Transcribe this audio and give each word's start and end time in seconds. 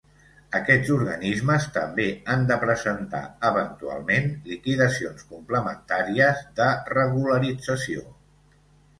Aquests 0.59 0.87
organismes 0.93 1.65
també 1.73 2.05
han 2.35 2.45
de 2.51 2.55
presentar, 2.63 3.19
eventualment, 3.49 4.25
liquidacions 4.51 5.27
complementàries 5.33 6.41
de 6.61 6.67
regularització. 6.97 8.03